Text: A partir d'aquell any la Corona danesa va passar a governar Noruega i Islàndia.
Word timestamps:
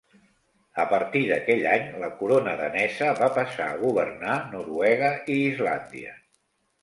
A 0.83 0.85
partir 0.91 1.19
d'aquell 1.31 1.61
any 1.73 1.83
la 2.03 2.07
Corona 2.21 2.55
danesa 2.61 3.11
va 3.19 3.27
passar 3.35 3.67
a 3.73 3.77
governar 3.83 4.39
Noruega 4.55 5.11
i 5.35 5.39
Islàndia. 5.53 6.17